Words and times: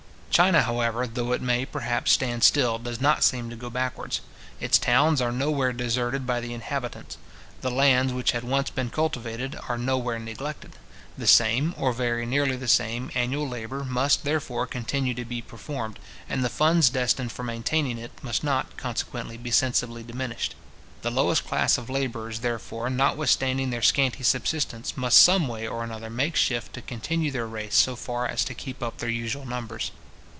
China, 0.31 0.61
however, 0.63 1.05
though 1.05 1.33
it 1.33 1.41
may, 1.41 1.65
perhaps, 1.65 2.13
stand 2.13 2.41
still, 2.43 2.79
does 2.79 2.99
not 3.01 3.23
seem 3.23 3.49
to 3.49 3.55
go 3.55 3.69
backwards. 3.69 4.21
Its 4.61 4.79
towns 4.79 5.21
are 5.21 5.31
nowhere 5.31 5.71
deserted 5.73 6.25
by 6.25 6.39
their 6.39 6.49
inhabitants. 6.49 7.17
The 7.59 7.69
lands 7.69 8.11
which 8.13 8.31
had 8.31 8.43
once 8.43 8.71
been 8.71 8.89
cultivated, 8.89 9.57
are 9.67 9.77
nowhere 9.77 10.17
neglected. 10.19 10.71
The 11.17 11.27
same, 11.27 11.75
or 11.77 11.91
very 11.93 12.25
nearly 12.25 12.55
the 12.55 12.69
same, 12.69 13.11
annual 13.13 13.47
labour, 13.47 13.83
must, 13.83 14.23
therefore, 14.23 14.65
continue 14.65 15.13
to 15.15 15.25
be 15.25 15.41
performed, 15.43 15.99
and 16.29 16.43
the 16.45 16.49
funds 16.49 16.89
destined 16.89 17.31
for 17.31 17.43
maintaining 17.43 17.97
it 17.99 18.13
must 18.23 18.43
not, 18.43 18.77
consequently, 18.77 19.37
be 19.37 19.51
sensibly 19.51 20.01
diminished. 20.01 20.55
The 21.03 21.11
lowest 21.11 21.45
class 21.45 21.77
of 21.77 21.89
labourers, 21.89 22.39
therefore, 22.39 22.89
notwithstanding 22.89 23.69
their 23.69 23.83
scanty 23.83 24.23
subsistence, 24.23 24.95
must 24.97 25.17
some 25.21 25.47
way 25.49 25.67
or 25.67 25.83
another 25.83 26.09
make 26.09 26.35
shift 26.37 26.73
to 26.75 26.81
continue 26.81 27.29
their 27.31 27.45
race 27.47 27.75
so 27.75 27.95
far 27.97 28.25
as 28.25 28.43
to 28.45 28.55
keep 28.55 28.81
up 28.81 28.97
their 28.99 29.09
usual 29.09 29.45
numbers. 29.45 29.91